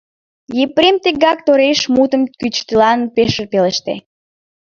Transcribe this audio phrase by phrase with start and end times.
[0.63, 3.95] Епрем тегак тореш мутым кӱтӱчылан ыш пелеште.